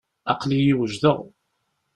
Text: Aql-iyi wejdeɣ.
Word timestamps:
Aql-iyi 0.31 0.73
wejdeɣ. 0.77 1.17